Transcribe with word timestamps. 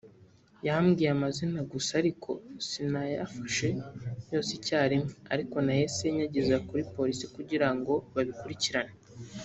“yambwiye 0.67 1.09
amazina 1.15 1.59
gusa 1.71 1.91
ariko 2.01 2.29
sinayafashe 2.67 3.67
yose 4.31 4.49
icya 4.57 4.79
rimwe 4.91 5.11
ariko 5.33 5.55
nahise 5.65 6.05
nyageza 6.17 6.55
kuri 6.67 6.83
Polisi 6.95 7.25
kugirango 7.35 7.93
babikurikirane” 8.15 8.93